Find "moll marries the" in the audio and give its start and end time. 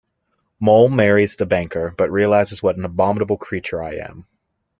0.59-1.45